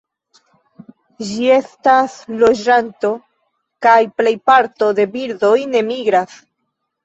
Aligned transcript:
Ĝi 1.27 1.49
estas 1.57 2.15
loĝanto, 2.41 3.13
kaj 3.89 4.01
plej 4.19 4.35
parto 4.51 4.91
de 5.03 5.09
birdoj 5.15 5.57
ne 5.79 5.87
migras. 5.95 6.45